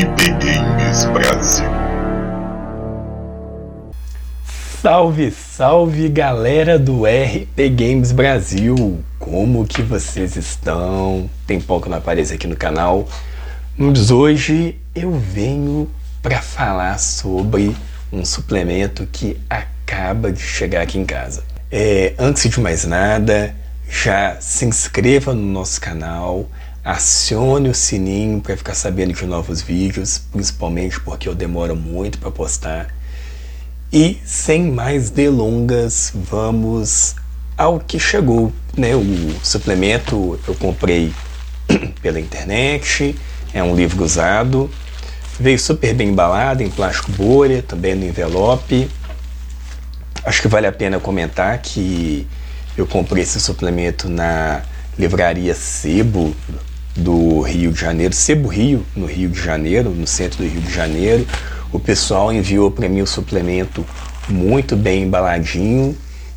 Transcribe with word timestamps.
RP 0.00 0.30
Games 0.42 1.04
Brasil. 1.12 1.66
Salve, 4.80 5.30
salve 5.30 6.08
galera 6.08 6.78
do 6.78 7.04
RP 7.04 7.68
Games 7.68 8.10
Brasil! 8.10 9.04
Como 9.18 9.66
que 9.66 9.82
vocês 9.82 10.36
estão? 10.36 11.28
Tem 11.46 11.60
pouco 11.60 11.90
não 11.90 11.98
aparece 11.98 12.32
aqui 12.32 12.46
no 12.46 12.56
canal, 12.56 13.06
mas 13.76 14.10
hoje 14.10 14.78
eu 14.94 15.12
venho 15.12 15.86
para 16.22 16.40
falar 16.40 16.98
sobre 16.98 17.76
um 18.10 18.24
suplemento 18.24 19.06
que 19.06 19.38
acaba 19.50 20.32
de 20.32 20.40
chegar 20.40 20.80
aqui 20.80 20.98
em 20.98 21.04
casa. 21.04 21.44
É, 21.70 22.14
antes 22.18 22.48
de 22.48 22.58
mais 22.58 22.86
nada, 22.86 23.54
já 23.86 24.40
se 24.40 24.64
inscreva 24.64 25.34
no 25.34 25.42
nosso 25.42 25.78
canal, 25.78 26.48
acione 26.84 27.68
o 27.68 27.74
sininho 27.74 28.40
para 28.40 28.56
ficar 28.56 28.74
sabendo 28.74 29.12
de 29.12 29.26
novos 29.26 29.60
vídeos, 29.60 30.18
principalmente 30.32 30.98
porque 31.00 31.28
eu 31.28 31.34
demoro 31.34 31.76
muito 31.76 32.18
para 32.18 32.30
postar. 32.30 32.94
E 33.92 34.20
sem 34.24 34.70
mais 34.70 35.10
delongas, 35.10 36.12
vamos 36.14 37.16
ao 37.56 37.78
que 37.78 37.98
chegou. 37.98 38.52
Né? 38.76 38.94
O 38.94 39.34
suplemento 39.42 40.38
eu 40.46 40.54
comprei 40.54 41.12
pela 42.00 42.20
internet, 42.20 43.14
é 43.52 43.62
um 43.62 43.74
livro 43.74 44.04
usado, 44.04 44.70
veio 45.38 45.58
super 45.58 45.92
bem 45.92 46.08
embalado 46.08 46.62
em 46.62 46.70
plástico 46.70 47.12
bolha, 47.12 47.62
também 47.62 47.94
no 47.94 48.06
envelope. 48.06 48.88
Acho 50.24 50.42
que 50.42 50.48
vale 50.48 50.66
a 50.66 50.72
pena 50.72 51.00
comentar 51.00 51.58
que 51.58 52.26
eu 52.76 52.86
comprei 52.86 53.22
esse 53.22 53.40
suplemento 53.40 54.08
na 54.08 54.62
livraria 54.98 55.54
Sebo 55.54 56.34
do 56.96 57.40
Rio 57.40 57.72
de 57.72 57.80
Janeiro, 57.80 58.14
Sebo 58.14 58.48
Rio, 58.48 58.84
no 58.94 59.06
Rio 59.06 59.28
de 59.28 59.40
Janeiro, 59.40 59.90
no 59.90 60.06
centro 60.06 60.38
do 60.38 60.48
Rio 60.48 60.60
de 60.60 60.72
Janeiro. 60.72 61.26
O 61.72 61.78
pessoal 61.78 62.32
enviou 62.32 62.70
para 62.70 62.88
mim 62.88 63.00
o 63.00 63.06
suplemento 63.06 63.84
muito 64.28 64.76
bem 64.76 65.04
embaladinho 65.04 65.96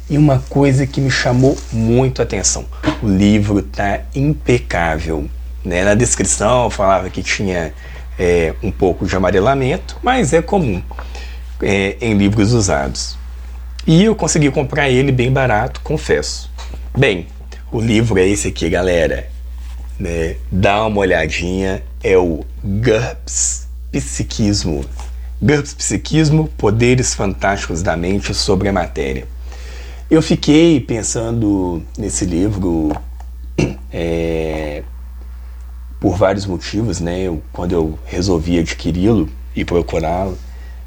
e 0.09 0.17
uma 0.17 0.39
coisa 0.49 0.85
que 0.85 1.01
me 1.01 1.09
chamou 1.09 1.57
muito 1.71 2.21
a 2.21 2.23
atenção: 2.23 2.65
o 3.01 3.07
livro 3.07 3.61
tá 3.61 4.01
impecável. 4.15 5.27
Né? 5.63 5.83
Na 5.83 5.95
descrição 5.95 6.69
falava 6.69 7.09
que 7.09 7.23
tinha 7.23 7.73
é, 8.19 8.53
um 8.61 8.71
pouco 8.71 9.05
de 9.05 9.15
amarelamento, 9.15 9.97
mas 10.03 10.33
é 10.33 10.41
comum 10.41 10.81
é, 11.61 11.97
em 12.01 12.13
livros 12.13 12.53
usados. 12.53 13.17
E 13.85 14.03
eu 14.03 14.15
consegui 14.15 14.49
comprar 14.51 14.89
ele 14.89 15.11
bem 15.11 15.31
barato, 15.31 15.81
confesso. 15.81 16.49
Bem, 16.97 17.27
o 17.71 17.81
livro 17.81 18.19
é 18.19 18.27
esse 18.27 18.47
aqui, 18.47 18.69
galera. 18.69 19.32
Né? 20.03 20.35
Dá 20.51 20.85
uma 20.85 20.99
olhadinha, 20.99 21.81
é 22.03 22.17
o 22.17 22.43
GURPS 22.61 23.69
Psiquismo. 23.89 24.83
GURPS 25.41 25.73
Psiquismo, 25.75 26.49
Poderes 26.57 27.13
Fantásticos 27.13 27.81
da 27.81 27.95
Mente 27.95 28.33
sobre 28.33 28.67
a 28.67 28.73
Matéria. 28.73 29.25
Eu 30.11 30.21
fiquei 30.21 30.81
pensando 30.81 31.81
nesse 31.97 32.25
livro 32.25 32.91
é, 33.93 34.83
por 36.01 36.17
vários 36.17 36.45
motivos, 36.45 36.99
né? 36.99 37.21
Eu, 37.21 37.41
quando 37.53 37.71
eu 37.71 37.97
resolvi 38.03 38.59
adquiri-lo 38.59 39.29
e 39.55 39.63
procurá-lo, 39.63 40.37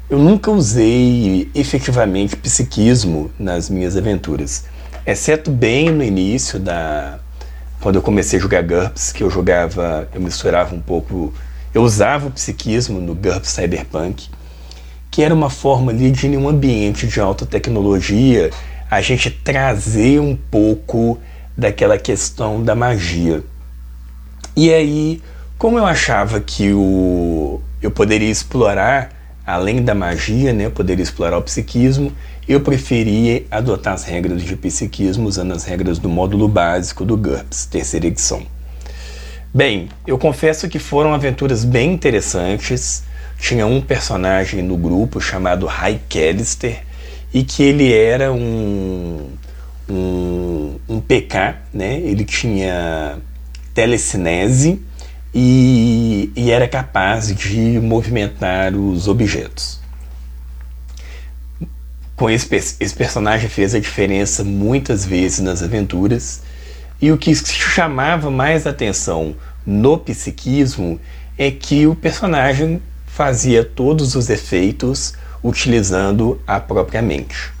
eu 0.07 0.19
nunca 0.19 0.51
usei 0.51 1.49
efetivamente 1.55 2.35
psiquismo 2.35 3.31
nas 3.39 3.67
minhas 3.67 3.97
aventuras, 3.97 4.65
exceto 5.07 5.49
bem 5.49 5.89
no 5.89 6.03
início 6.03 6.59
da 6.59 7.19
quando 7.81 7.95
eu 7.95 8.01
comecei 8.01 8.39
a 8.39 8.41
jogar 8.41 8.63
GURPS, 8.63 9.11
que 9.11 9.23
eu 9.23 9.29
jogava, 9.29 10.07
eu 10.13 10.21
misturava 10.21 10.73
um 10.73 10.81
pouco, 10.81 11.33
eu 11.73 11.83
usava 11.83 12.27
o 12.27 12.31
psiquismo 12.31 12.99
no 12.99 13.13
GURPS 13.13 13.49
Cyberpunk, 13.49 14.29
que 15.11 15.23
era 15.23 15.33
uma 15.33 15.49
forma 15.49 15.91
ali 15.91 16.11
de 16.11 16.27
em 16.27 16.37
um 16.37 16.49
ambiente 16.49 17.07
de 17.07 17.19
alta 17.19 17.45
tecnologia 17.45 18.49
a 18.89 19.01
gente 19.01 19.29
trazer 19.29 20.19
um 20.19 20.35
pouco 20.35 21.19
daquela 21.55 21.97
questão 21.97 22.63
da 22.63 22.75
magia. 22.75 23.43
E 24.55 24.73
aí, 24.73 25.21
como 25.57 25.77
eu 25.77 25.85
achava 25.85 26.39
que 26.39 26.71
o, 26.73 27.61
eu 27.81 27.91
poderia 27.91 28.29
explorar 28.29 29.09
além 29.45 29.81
da 29.81 29.95
magia, 29.95 30.51
né, 30.51 30.69
poderia 30.69 31.03
explorar 31.03 31.37
o 31.37 31.41
psiquismo, 31.41 32.11
eu 32.47 32.61
preferia 32.61 33.45
adotar 33.51 33.93
as 33.93 34.05
regras 34.05 34.41
de 34.41 34.55
psiquismo 34.55 35.27
usando 35.27 35.51
as 35.51 35.65
regras 35.65 35.99
do 35.99 36.07
módulo 36.07 36.47
básico 36.47 37.03
do 37.03 37.17
GURPS, 37.17 37.65
terceira 37.65 38.07
edição. 38.07 38.41
Bem, 39.53 39.89
eu 40.05 40.17
confesso 40.17 40.69
que 40.69 40.79
foram 40.79 41.13
aventuras 41.13 41.65
bem 41.65 41.93
interessantes. 41.93 43.03
Tinha 43.39 43.67
um 43.67 43.81
personagem 43.81 44.61
no 44.63 44.77
grupo 44.77 45.19
chamado 45.19 45.67
Callister 46.09 46.83
e 47.33 47.43
que 47.43 47.63
ele 47.63 47.93
era 47.93 48.31
um, 48.31 49.29
um, 49.89 50.75
um 50.87 51.01
PK, 51.01 51.55
né? 51.73 51.99
Ele 51.99 52.23
tinha 52.23 53.17
telecinese 53.73 54.81
e, 55.33 56.31
e 56.35 56.49
era 56.49 56.67
capaz 56.67 57.35
de 57.35 57.79
movimentar 57.79 58.73
os 58.73 59.07
objetos. 59.07 59.79
Com 62.17 62.31
esse, 62.31 62.53
esse 62.79 62.95
personagem 62.95 63.47
fez 63.47 63.75
a 63.75 63.79
diferença 63.79 64.43
muitas 64.43 65.05
vezes 65.05 65.39
nas 65.39 65.61
aventuras, 65.61 66.41
e 66.99 67.11
o 67.11 67.17
que 67.17 67.33
chamava 67.35 68.31
mais 68.31 68.65
atenção 68.65 69.35
no 69.63 69.99
psiquismo 69.99 70.99
é 71.37 71.51
que 71.51 71.85
o 71.85 71.93
personagem 71.93 72.81
fazia 73.05 73.63
todos 73.63 74.15
os 74.15 74.31
efeitos 74.31 75.13
utilizando 75.43 76.41
a 76.47 76.59
própria 76.59 77.03
mente. 77.03 77.51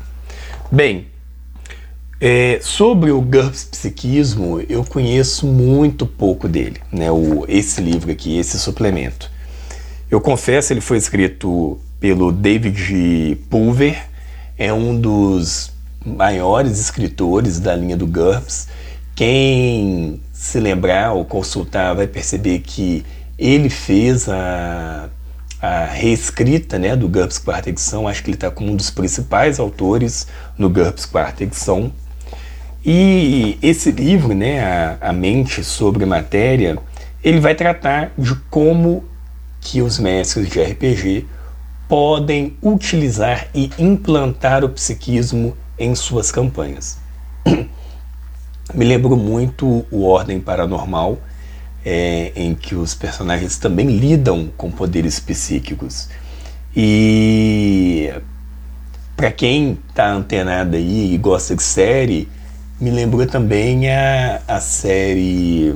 Bem, 0.71 1.05
é, 2.19 2.57
sobre 2.59 3.11
o 3.11 3.21
GURPS 3.21 3.65
Psiquismo, 3.65 4.59
eu 4.67 4.83
conheço 4.83 5.45
muito 5.45 6.07
pouco 6.07 6.47
dele, 6.47 6.81
né? 6.91 7.11
O, 7.11 7.45
esse 7.47 7.79
livro 7.79 8.11
aqui, 8.11 8.39
esse 8.39 8.57
suplemento. 8.57 9.29
Eu 10.09 10.19
confesso, 10.19 10.73
ele 10.73 10.81
foi 10.81 10.97
escrito 10.97 11.79
pelo 11.99 12.31
David 12.31 13.37
Pulver, 13.51 14.07
é 14.57 14.73
um 14.73 14.99
dos 14.99 15.71
maiores 16.05 16.79
escritores 16.79 17.59
da 17.59 17.75
linha 17.75 17.95
do 17.95 18.07
GURPS. 18.07 18.67
Quem 19.15 20.21
se 20.31 20.59
lembrar 20.59 21.13
ou 21.13 21.25
consultar 21.25 21.93
vai 21.93 22.07
perceber 22.07 22.59
que 22.59 23.05
ele 23.37 23.69
fez 23.69 24.27
a, 24.29 25.09
a 25.61 25.85
reescrita 25.85 26.79
né, 26.79 26.95
do 26.95 27.07
GURPS 27.07 27.37
quarta 27.37 27.69
edição. 27.69 28.07
Acho 28.07 28.23
que 28.23 28.29
ele 28.29 28.37
está 28.37 28.49
como 28.49 28.71
um 28.71 28.75
dos 28.75 28.89
principais 28.89 29.59
autores 29.59 30.27
no 30.57 30.69
GURPS 30.69 31.05
quarta 31.05 31.43
edição. 31.43 31.91
E 32.85 33.57
esse 33.61 33.91
livro, 33.91 34.33
né, 34.33 34.61
a, 34.63 35.09
a 35.09 35.13
Mente 35.13 35.63
sobre 35.63 36.05
Matéria, 36.05 36.77
ele 37.23 37.39
vai 37.39 37.53
tratar 37.53 38.11
de 38.17 38.33
como 38.49 39.03
que 39.59 39.81
os 39.81 39.99
mestres 39.99 40.47
de 40.47 40.61
RPG 40.61 41.25
podem 41.87 42.57
utilizar 42.61 43.47
e 43.53 43.69
implantar 43.79 44.63
o 44.63 44.69
psiquismo 44.69 45.55
em 45.79 45.95
suas 45.95 46.31
campanhas. 46.31 46.97
Me 48.73 48.83
lembro 48.83 49.15
muito 49.15 49.85
o 49.89 50.03
Ordem 50.03 50.39
Paranormal, 50.41 51.17
é, 51.85 52.33
em 52.35 52.53
que 52.53 52.75
os 52.75 52.93
personagens 52.93 53.57
também 53.57 53.87
lidam 53.87 54.49
com 54.57 54.69
poderes 54.69 55.19
psíquicos. 55.19 56.09
E 56.75 58.13
para 59.15 59.31
quem 59.31 59.79
está 59.89 60.11
antenado 60.11 60.75
aí 60.75 61.13
e 61.13 61.17
gosta 61.17 61.55
de 61.55 61.63
série, 61.63 62.27
me 62.79 62.91
lembrou 62.91 63.25
também 63.25 63.89
a, 63.89 64.41
a 64.47 64.59
série 64.59 65.75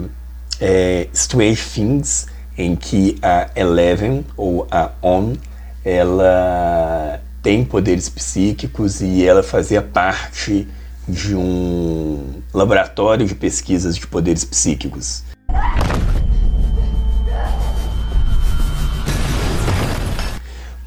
é, 0.60 1.08
Strange 1.14 1.64
Things, 1.74 2.28
em 2.58 2.76
que 2.76 3.18
a 3.22 3.50
Eleven, 3.56 4.26
ou 4.36 4.68
a 4.70 4.92
On, 5.02 5.34
ela 5.84 7.20
tem 7.42 7.66
poderes 7.66 8.08
psíquicos 8.08 9.02
e 9.02 9.26
ela 9.26 9.42
fazia 9.42 9.82
parte 9.82 10.68
de 11.08 11.36
um 11.36 12.42
laboratório 12.54 13.26
de 13.26 13.34
pesquisas 13.34 13.96
de 13.96 14.06
poderes 14.06 14.46
psíquicos. 14.46 15.24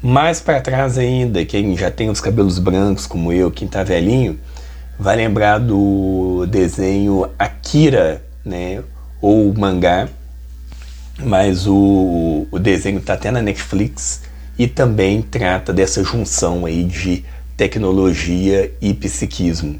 Mais 0.01 0.39
para 0.39 0.61
trás 0.61 0.97
ainda, 0.97 1.43
quem 1.43 1.75
já 1.75 1.89
tem 1.89 2.09
os 2.09 2.21
cabelos 2.21 2.59
brancos 2.59 3.07
como 3.07 3.33
eu, 3.33 3.51
quem 3.51 3.67
tá 3.67 3.83
velhinho, 3.83 4.39
vai 4.99 5.15
lembrar 5.15 5.57
do 5.57 6.45
desenho 6.47 7.29
Akira, 7.37 8.23
né? 8.45 8.83
Ou 9.19 9.51
mangá, 9.53 10.07
mas 11.17 11.65
o, 11.65 12.47
o 12.51 12.59
desenho 12.59 12.99
está 12.99 13.13
até 13.15 13.31
na 13.31 13.41
Netflix 13.41 14.21
e 14.57 14.67
também 14.67 15.21
trata 15.21 15.73
dessa 15.73 16.03
junção 16.03 16.65
aí 16.65 16.83
de 16.83 17.23
tecnologia 17.57 18.71
e 18.81 18.93
psiquismo. 18.93 19.79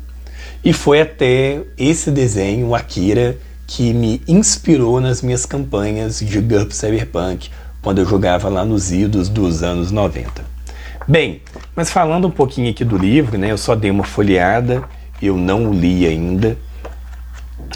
E 0.64 0.74
foi 0.74 1.02
até 1.02 1.62
esse 1.78 2.10
desenho, 2.10 2.74
Akira, 2.74 3.38
que 3.68 3.94
me 3.94 4.22
inspirou 4.28 5.00
nas 5.00 5.22
minhas 5.22 5.46
campanhas 5.46 6.20
de 6.20 6.40
GURP 6.42 6.72
Cyberpunk, 6.72 7.50
quando 7.82 8.00
eu 8.00 8.06
jogava 8.06 8.50
lá 8.50 8.66
nos 8.66 8.92
idos 8.92 9.30
dos 9.30 9.62
anos 9.62 9.92
90. 9.92 10.44
Bem, 11.08 11.42
mas 11.76 11.92
falando 11.92 12.28
um 12.28 12.32
pouquinho 12.32 12.70
aqui 12.72 12.84
do 12.84 12.98
livro, 12.98 13.38
né, 13.38 13.52
eu 13.52 13.58
só 13.58 13.76
dei 13.76 13.92
uma 13.92 14.04
folheada, 14.04 14.84
eu 15.22 15.38
não 15.38 15.70
o 15.70 15.74
li 15.74 16.06
ainda. 16.08 16.58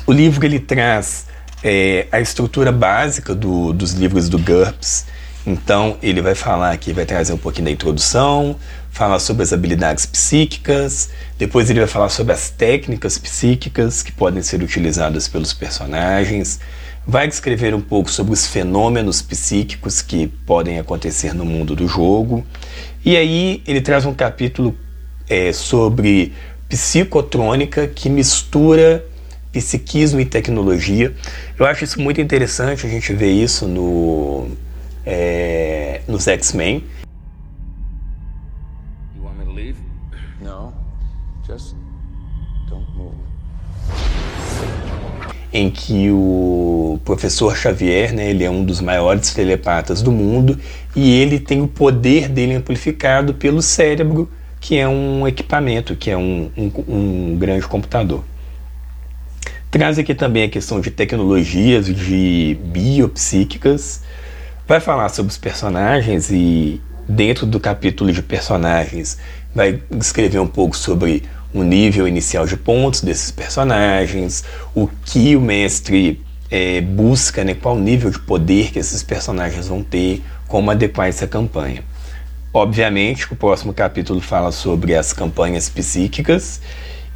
O 0.07 0.11
livro 0.11 0.43
ele 0.45 0.59
traz 0.59 1.27
é, 1.63 2.07
a 2.11 2.19
estrutura 2.19 2.71
básica 2.71 3.35
do, 3.35 3.71
dos 3.71 3.93
livros 3.93 4.29
do 4.29 4.39
GURPS, 4.39 5.05
então 5.45 5.97
ele 6.01 6.21
vai 6.21 6.35
falar 6.35 6.71
aqui, 6.71 6.93
vai 6.93 7.05
trazer 7.05 7.33
um 7.33 7.37
pouquinho 7.37 7.65
da 7.65 7.71
introdução, 7.71 8.55
falar 8.91 9.19
sobre 9.19 9.43
as 9.43 9.53
habilidades 9.53 10.05
psíquicas, 10.05 11.09
depois 11.37 11.69
ele 11.69 11.79
vai 11.79 11.87
falar 11.87 12.09
sobre 12.09 12.33
as 12.33 12.49
técnicas 12.49 13.17
psíquicas 13.17 14.03
que 14.03 14.11
podem 14.11 14.41
ser 14.41 14.61
utilizadas 14.61 15.27
pelos 15.27 15.53
personagens, 15.53 16.59
vai 17.07 17.27
descrever 17.27 17.73
um 17.73 17.81
pouco 17.81 18.11
sobre 18.11 18.33
os 18.33 18.45
fenômenos 18.45 19.21
psíquicos 19.21 20.01
que 20.01 20.27
podem 20.27 20.79
acontecer 20.79 21.33
no 21.33 21.45
mundo 21.45 21.75
do 21.75 21.87
jogo, 21.87 22.45
e 23.03 23.15
aí 23.15 23.63
ele 23.65 23.81
traz 23.81 24.05
um 24.05 24.13
capítulo 24.13 24.75
é, 25.29 25.53
sobre 25.53 26.33
psicotrônica 26.67 27.87
que 27.87 28.09
mistura 28.09 29.05
psiquismo 29.51 30.19
e 30.19 30.25
tecnologia. 30.25 31.13
Eu 31.57 31.65
acho 31.65 31.83
isso 31.83 31.99
muito 31.99 32.21
interessante, 32.21 32.85
a 32.85 32.89
gente 32.89 33.13
vê 33.13 33.31
isso 33.31 33.67
no, 33.67 34.49
é, 35.05 36.01
nos 36.07 36.27
X-Men. 36.27 36.83
em 45.51 45.69
que 45.69 46.09
o 46.11 46.99
professor 47.03 47.55
Xavier, 47.55 48.13
né, 48.13 48.29
ele 48.29 48.43
é 48.43 48.49
um 48.49 48.63
dos 48.63 48.79
maiores 48.81 49.33
telepatas 49.33 50.01
do 50.01 50.11
mundo 50.11 50.59
e 50.95 51.11
ele 51.19 51.39
tem 51.39 51.61
o 51.61 51.67
poder 51.67 52.29
dele 52.29 52.53
amplificado 52.53 53.33
pelo 53.33 53.61
cérebro, 53.61 54.29
que 54.59 54.77
é 54.77 54.87
um 54.87 55.27
equipamento, 55.27 55.95
que 55.95 56.11
é 56.11 56.17
um, 56.17 56.51
um, 56.55 56.71
um 56.87 57.37
grande 57.37 57.67
computador. 57.67 58.23
Traz 59.71 59.97
aqui 59.97 60.13
também 60.13 60.43
a 60.43 60.49
questão 60.49 60.79
de 60.79 60.91
tecnologias 60.91 61.85
de 61.85 62.57
biopsíquicas, 62.65 64.03
vai 64.69 64.79
falar 64.79 65.09
sobre 65.09 65.31
os 65.31 65.37
personagens 65.39 66.29
e 66.29 66.79
dentro 67.07 67.47
do 67.47 67.59
capítulo 67.59 68.11
de 68.11 68.21
personagens 68.21 69.17
vai 69.53 69.81
descrever 69.89 70.37
um 70.37 70.47
pouco 70.47 70.77
sobre 70.77 71.23
o 71.51 71.63
nível 71.63 72.07
inicial 72.07 72.45
de 72.45 72.55
pontos 72.55 73.01
desses 73.01 73.31
personagens, 73.31 74.43
o 74.75 74.87
que 75.05 75.35
o 75.35 75.41
mestre 75.41 76.21
é, 76.51 76.81
busca, 76.81 77.43
né, 77.43 77.55
qual 77.55 77.79
nível 77.79 78.11
de 78.11 78.19
poder 78.19 78.71
que 78.71 78.77
esses 78.77 79.01
personagens 79.01 79.67
vão 79.67 79.81
ter, 79.81 80.21
como 80.47 80.69
adequar 80.69 81.07
essa 81.07 81.25
campanha. 81.25 81.83
Obviamente, 82.53 83.25
o 83.33 83.35
próximo 83.35 83.73
capítulo 83.73 84.21
fala 84.21 84.51
sobre 84.51 84.93
as 84.93 85.11
campanhas 85.11 85.67
psíquicas 85.67 86.61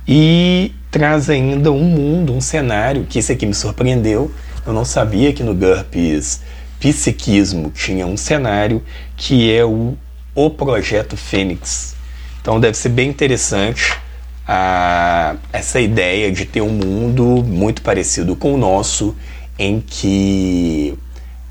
e 0.08 0.74
traz 0.90 1.30
ainda 1.30 1.72
um 1.72 1.84
mundo, 1.84 2.34
um 2.34 2.42
cenário, 2.42 3.06
que 3.08 3.20
esse 3.20 3.32
aqui 3.32 3.46
me 3.46 3.54
surpreendeu. 3.54 4.32
Eu 4.66 4.74
não 4.74 4.84
sabia 4.84 5.32
que 5.34 5.44
no 5.44 5.54
GURPS 5.54 6.42
Psiquismo 6.84 7.72
tinha 7.72 8.06
um 8.06 8.18
cenário 8.18 8.84
que 9.16 9.56
é 9.56 9.64
o, 9.64 9.98
o 10.36 10.50
Projeto 10.50 11.16
Fênix. 11.16 11.96
Então 12.42 12.60
deve 12.60 12.76
ser 12.76 12.90
bem 12.90 13.10
interessante 13.10 13.98
a, 14.46 15.38
essa 15.54 15.80
ideia 15.80 16.30
de 16.30 16.46
ter 16.46 16.60
um 16.60 16.72
mundo 16.74 17.42
muito 17.42 17.82
parecido 17.82 18.36
com 18.36 18.54
o 18.54 18.58
nosso, 18.58 19.16
em 19.58 19.80
que 19.80 21.00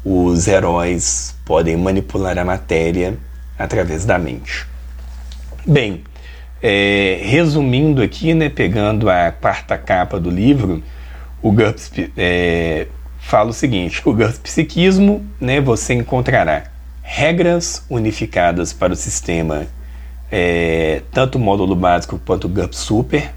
os 0.05 0.47
heróis 0.47 1.35
podem 1.47 1.79
manipular 1.79 2.37
a 2.37 2.45
matéria 2.45 3.17
através 3.59 4.05
da 4.05 4.19
mente. 4.19 4.67
Bem, 5.67 6.05
é, 6.63 7.23
resumindo 7.25 8.03
aqui, 8.03 8.35
né, 8.35 8.51
pegando 8.51 9.09
a 9.09 9.33
quarta 9.33 9.79
capa 9.79 10.21
do 10.21 10.29
livro, 10.29 10.83
o 11.41 11.51
GURPS 11.51 11.91
é, 12.19 12.87
fala 13.23 13.51
o 13.51 13.55
seguinte: 13.55 14.03
o 14.05 14.15
Psiquismo, 14.43 15.25
né, 15.41 15.61
você 15.61 15.95
encontrará 15.95 16.65
regras 17.03 17.85
unificadas 17.89 18.73
para 18.73 18.93
o 18.93 18.97
sistema 18.97 19.67
é, 20.31 21.03
tanto 21.13 21.37
o 21.37 21.39
módulo 21.39 21.77
básico 21.77 22.21
quanto 22.25 22.47
o 22.47 22.49
GURPS 22.49 22.79
Super. 22.79 23.33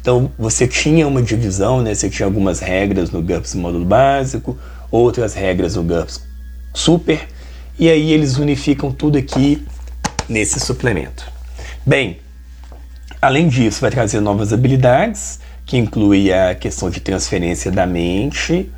Então 0.00 0.30
você 0.38 0.68
tinha 0.68 1.08
uma 1.08 1.22
divisão, 1.22 1.80
né? 1.80 1.94
você 1.94 2.10
tinha 2.10 2.26
algumas 2.26 2.60
regras 2.60 3.10
no 3.10 3.22
GURPS 3.22 3.54
módulo 3.54 3.86
básico, 3.86 4.58
outras 4.90 5.32
regras 5.32 5.76
no 5.76 5.82
GURPS 5.82 6.22
Super, 6.74 7.26
e 7.78 7.88
aí 7.88 8.12
eles 8.12 8.36
unificam 8.36 8.92
tudo 8.92 9.16
aqui 9.16 9.64
nesse 10.28 10.60
suplemento. 10.60 11.26
Bem, 11.86 12.18
além 13.22 13.48
disso, 13.48 13.80
vai 13.80 13.90
trazer 13.90 14.20
novas 14.20 14.52
habilidades, 14.52 15.40
que 15.64 15.78
inclui 15.78 16.30
a 16.30 16.54
questão 16.54 16.90
de 16.90 17.00
transferência 17.00 17.70
da 17.70 17.86
mente 17.86 18.70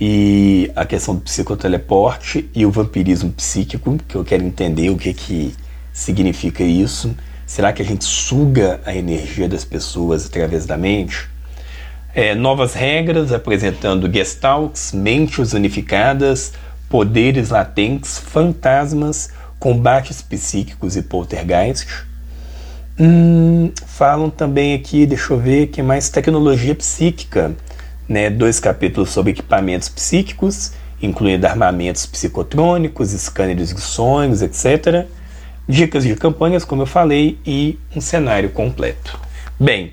e 0.00 0.72
a 0.74 0.86
questão 0.86 1.14
do 1.14 1.20
psicoteleporte 1.20 2.48
e 2.54 2.64
o 2.64 2.70
vampirismo 2.70 3.30
psíquico, 3.32 3.98
que 4.08 4.14
eu 4.14 4.24
quero 4.24 4.42
entender 4.42 4.88
o 4.88 4.96
que, 4.96 5.12
que 5.12 5.54
significa 5.92 6.64
isso? 6.64 7.14
Será 7.46 7.70
que 7.72 7.82
a 7.82 7.84
gente 7.84 8.04
suga 8.04 8.80
a 8.86 8.94
energia 8.94 9.46
das 9.46 9.64
pessoas 9.64 10.24
através 10.24 10.64
da 10.64 10.78
mente? 10.78 11.28
É, 12.14 12.34
novas 12.34 12.72
regras 12.72 13.30
apresentando 13.30 14.10
gestalks, 14.10 14.92
mentes 14.92 15.52
unificadas, 15.52 16.54
poderes 16.88 17.50
latentes, 17.50 18.18
fantasmas, 18.18 19.30
combates 19.58 20.22
psíquicos 20.22 20.96
e 20.96 21.02
poltergeist. 21.02 22.06
Hum, 22.98 23.70
falam 23.86 24.30
também 24.30 24.74
aqui, 24.74 25.04
deixa 25.06 25.32
eu 25.32 25.38
ver, 25.38 25.66
que 25.66 25.82
mais 25.82 26.08
tecnologia 26.08 26.74
psíquica, 26.74 27.54
né? 28.10 28.28
Dois 28.28 28.60
capítulos 28.60 29.08
sobre 29.08 29.32
equipamentos 29.32 29.88
psíquicos, 29.88 30.72
incluindo 31.00 31.46
armamentos 31.46 32.04
psicotrônicos, 32.04 33.08
scanners 33.10 33.72
de 33.72 33.80
sonhos, 33.80 34.42
etc 34.42 35.08
dicas 35.70 36.04
de 36.04 36.14
campanhas, 36.16 36.64
como 36.64 36.82
eu 36.82 36.86
falei, 36.86 37.38
e 37.46 37.78
um 37.94 38.00
cenário 38.00 38.50
completo. 38.50 39.18
Bem, 39.58 39.92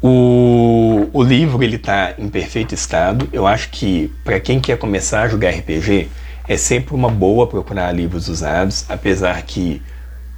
o, 0.00 1.08
o 1.12 1.22
livro 1.22 1.62
ele 1.62 1.76
está 1.76 2.14
em 2.18 2.28
perfeito 2.28 2.74
estado. 2.74 3.28
Eu 3.32 3.46
acho 3.46 3.70
que 3.70 4.12
para 4.22 4.38
quem 4.38 4.60
quer 4.60 4.76
começar 4.76 5.22
a 5.22 5.28
jogar 5.28 5.50
RPG 5.50 6.08
é 6.46 6.56
sempre 6.56 6.94
uma 6.94 7.08
boa 7.08 7.46
procurar 7.46 7.92
livros 7.92 8.28
usados, 8.28 8.84
apesar 8.88 9.40
que 9.42 9.80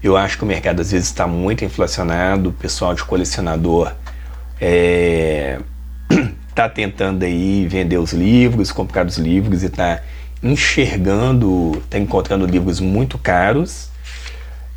eu 0.03 0.17
acho 0.17 0.37
que 0.37 0.45
o 0.45 0.47
mercado 0.47 0.81
às 0.81 0.93
vezes 0.93 1.09
está 1.09 1.27
muito 1.27 1.65
inflacionado, 1.65 2.51
o 2.51 2.53
pessoal 2.53 2.95
de 2.95 3.03
colecionador 3.03 3.93
é, 4.61 5.59
tá 6.55 6.69
tentando 6.69 7.25
aí 7.25 7.67
vender 7.67 7.99
os 7.99 8.13
livros, 8.13 8.71
comprar 8.71 9.07
os 9.07 9.19
livros 9.19 9.63
e 9.63 9.67
está 9.67 10.01
enxergando, 10.43 11.83
está 11.85 11.99
encontrando 11.99 12.47
livros 12.47 12.79
muito 12.81 13.19
caros. 13.19 13.89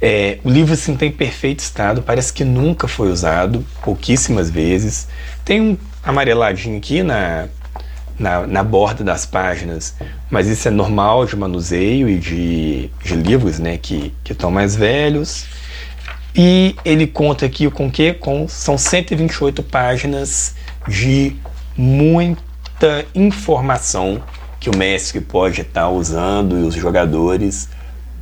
É, 0.02 0.38
o 0.44 0.50
livro 0.50 0.74
assim, 0.74 0.96
tem 0.96 1.12
perfeito 1.12 1.60
estado, 1.60 2.02
parece 2.02 2.32
que 2.32 2.44
nunca 2.44 2.88
foi 2.88 3.12
usado, 3.12 3.66
pouquíssimas 3.84 4.50
vezes. 4.50 5.08
Tem 5.44 5.60
um 5.60 5.78
amareladinho 6.04 6.78
aqui 6.78 7.04
na, 7.04 7.48
na, 8.18 8.48
na, 8.48 8.64
borda 8.64 9.04
das 9.04 9.26
páginas, 9.26 9.96
mas 10.30 10.48
isso 10.48 10.68
é 10.68 10.72
normal 10.72 11.26
de 11.26 11.36
manuseio 11.36 12.08
e 12.08 12.18
de, 12.18 12.90
de 13.04 13.16
livros 13.16 13.60
né, 13.60 13.78
que 13.78 14.14
estão 14.30 14.52
mais 14.52 14.76
velhos. 14.76 15.46
E 16.36 16.76
ele 16.86 17.08
conta 17.08 17.48
aqui 17.48 17.70
com 17.72 17.90
que? 17.90 18.14
Com, 18.14 18.48
são 18.48 18.78
128 18.78 19.64
páginas 19.64 20.54
de 20.88 21.36
muita 21.78 23.06
informação 23.14 24.22
que 24.60 24.70
o 24.70 24.76
mestre 24.76 25.22
pode 25.22 25.62
estar 25.62 25.90
usando 25.90 26.58
e 26.58 26.64
os 26.64 26.74
jogadores 26.74 27.70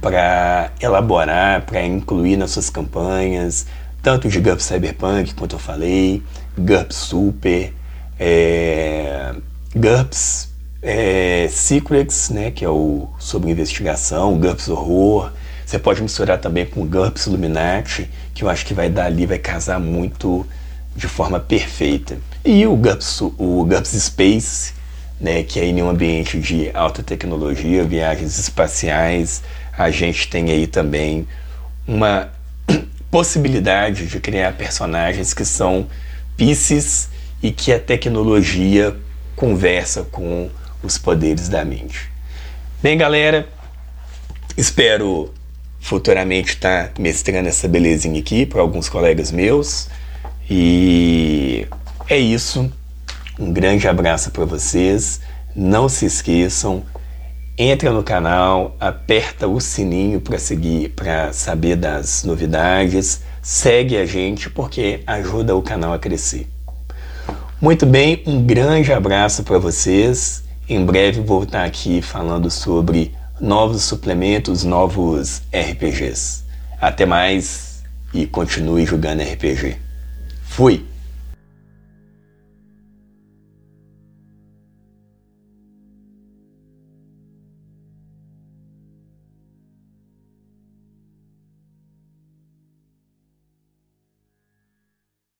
para 0.01 0.71
elaborar, 0.79 1.61
para 1.61 1.83
incluir 1.83 2.37
nas 2.37 2.51
suas 2.51 2.69
campanhas, 2.69 3.65
tanto 4.03 4.27
de 4.27 4.39
GURPS 4.39 4.65
Cyberpunk, 4.65 5.33
quanto 5.33 5.55
eu 5.55 5.59
falei, 5.59 6.21
GURPS 6.57 6.95
Super, 6.95 7.73
é, 8.19 9.33
GURPS 9.75 10.53
é, 10.81 11.47
Secrets, 11.49 12.29
né, 12.29 12.51
que 12.51 12.63
é 12.63 12.69
o 12.69 13.07
sobre 13.17 13.49
investigação, 13.49 14.37
GURPS 14.37 14.67
Horror. 14.67 15.31
Você 15.65 15.79
pode 15.79 16.03
misturar 16.03 16.37
também 16.37 16.65
com 16.65 16.85
GURPS 16.85 17.25
Illuminati, 17.25 18.07
que 18.33 18.43
eu 18.43 18.49
acho 18.49 18.65
que 18.65 18.73
vai 18.73 18.89
dar 18.89 19.05
ali, 19.05 19.25
vai 19.25 19.39
casar 19.39 19.79
muito 19.79 20.45
de 20.95 21.07
forma 21.07 21.39
perfeita. 21.39 22.17
E 22.45 22.67
o 22.67 22.75
GURPS, 22.75 23.21
o 23.21 23.65
GURPS 23.65 24.03
Space, 24.03 24.73
né, 25.19 25.41
que 25.41 25.59
aí 25.59 25.71
em 25.71 25.81
um 25.81 25.89
ambiente 25.89 26.39
de 26.39 26.69
alta 26.75 27.01
tecnologia, 27.01 27.83
viagens 27.83 28.37
espaciais, 28.37 29.41
a 29.75 29.89
gente 29.89 30.29
tem 30.29 30.51
aí 30.51 30.67
também 30.67 31.27
uma 31.87 32.29
possibilidade 33.09 34.05
de 34.05 34.19
criar 34.19 34.53
personagens 34.53 35.33
que 35.33 35.43
são 35.43 35.87
pisces 36.37 37.09
e 37.41 37.49
que 37.49 37.73
a 37.73 37.79
tecnologia 37.79 38.95
conversa 39.35 40.03
com 40.03 40.47
os 40.83 40.99
poderes 40.99 41.49
da 41.49 41.65
mente. 41.65 42.11
Bem, 42.79 42.95
galera, 42.95 43.49
espero 44.55 45.33
futuramente 45.79 46.49
estar 46.49 46.89
tá 46.89 47.01
mestrando 47.01 47.49
essa 47.49 47.67
belezinha 47.67 48.19
aqui 48.19 48.45
para 48.45 48.61
alguns 48.61 48.87
colegas 48.87 49.31
meus. 49.31 49.89
E 50.47 51.67
é 52.07 52.17
isso. 52.17 52.71
Um 53.39 53.51
grande 53.51 53.87
abraço 53.87 54.31
para 54.31 54.45
vocês. 54.45 55.19
Não 55.55 55.87
se 55.87 56.05
esqueçam, 56.05 56.83
entra 57.57 57.91
no 57.91 58.03
canal, 58.03 58.75
aperta 58.79 59.47
o 59.47 59.59
sininho 59.61 60.19
para 60.19 60.37
seguir, 60.37 60.89
para 60.89 61.31
saber 61.31 61.75
das 61.75 62.23
novidades. 62.23 63.21
Segue 63.41 63.97
a 63.97 64.05
gente 64.05 64.49
porque 64.49 65.01
ajuda 65.07 65.55
o 65.55 65.61
canal 65.61 65.93
a 65.93 65.99
crescer. 65.99 66.47
Muito 67.61 67.85
bem, 67.85 68.21
um 68.25 68.43
grande 68.43 68.91
abraço 68.91 69.43
para 69.43 69.57
vocês. 69.57 70.43
Em 70.67 70.83
breve 70.83 71.21
vou 71.21 71.43
estar 71.43 71.63
aqui 71.63 72.01
falando 72.01 72.49
sobre 72.51 73.13
novos 73.39 73.83
suplementos, 73.83 74.63
novos 74.63 75.41
RPGs. 75.53 76.43
Até 76.81 77.05
mais 77.05 77.83
e 78.13 78.25
continue 78.25 78.85
jogando 78.85 79.21
RPG. 79.21 79.77
Fui! 80.43 80.94